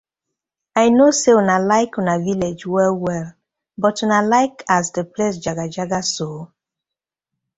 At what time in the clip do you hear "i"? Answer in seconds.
0.83-0.85